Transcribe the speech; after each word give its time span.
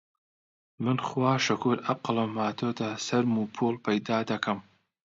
من 0.83 0.97
خوا 1.07 1.33
شوکور 1.45 1.77
عەقڵم 1.87 2.31
هاتۆتە 2.43 2.89
سەرم 3.05 3.33
و 3.37 3.49
پووڵ 3.55 3.75
پەیدا 3.85 4.17
دەکەم 4.31 4.59